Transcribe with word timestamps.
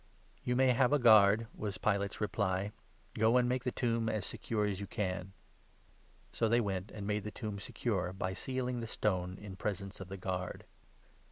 "You 0.43 0.55
may 0.55 0.69
have 0.69 0.91
a 0.91 0.97
guard," 0.97 1.45
was 1.53 1.77
Pilate's 1.77 2.19
reply; 2.19 2.71
"go 3.13 3.37
and 3.37 3.43
65 3.45 3.47
make 3.47 3.63
the 3.65 3.71
tomb 3.71 4.09
as 4.09 4.25
secure 4.25 4.65
as 4.65 4.79
you 4.79 4.87
can." 4.87 5.33
So 6.33 6.49
they 6.49 6.59
went 6.59 6.89
and 6.89 7.05
made 7.05 7.23
the 7.23 7.29
tomb 7.29 7.59
secure, 7.59 8.11
by 8.11 8.33
sealing 8.33 8.79
the 8.79 8.87
stone, 8.87 9.33
66 9.33 9.45
in 9.47 9.55
presence 9.57 9.99
of 10.01 10.07
the 10.07 10.17
guard. 10.17 10.65